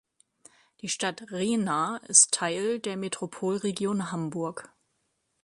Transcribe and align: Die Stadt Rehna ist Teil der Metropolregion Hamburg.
Die 0.81 0.89
Stadt 0.89 1.29
Rehna 1.31 1.97
ist 2.07 2.33
Teil 2.33 2.79
der 2.79 2.97
Metropolregion 2.97 4.11
Hamburg. 4.11 4.73